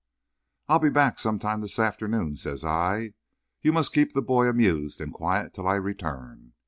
[0.67, 3.13] "I'll be back some time this afternoon," says I.
[3.61, 6.53] "You must keep the boy amused and quiet till I return.